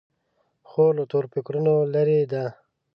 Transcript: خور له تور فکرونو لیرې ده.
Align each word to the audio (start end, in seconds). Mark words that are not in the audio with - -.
خور 0.69 0.91
له 0.99 1.05
تور 1.11 1.25
فکرونو 1.33 1.73
لیرې 1.93 2.21
ده. 2.31 2.45